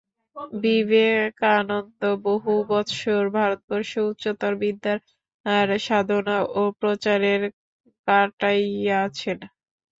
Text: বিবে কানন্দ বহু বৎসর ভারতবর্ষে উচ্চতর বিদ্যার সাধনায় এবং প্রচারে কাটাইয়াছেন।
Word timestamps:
বিবে 0.61 1.07
কানন্দ 1.39 2.01
বহু 2.25 2.51
বৎসর 2.69 3.23
ভারতবর্ষে 3.35 3.99
উচ্চতর 4.09 4.53
বিদ্যার 4.61 4.97
সাধনায় 5.81 6.45
এবং 6.51 6.69
প্রচারে 6.79 7.33
কাটাইয়াছেন। 8.07 9.39